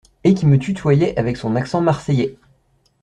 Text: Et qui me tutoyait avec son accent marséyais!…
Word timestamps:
Et 0.23 0.33
qui 0.33 0.47
me 0.47 0.57
tutoyait 0.57 1.15
avec 1.19 1.37
son 1.37 1.55
accent 1.55 1.79
marséyais!… 1.79 2.35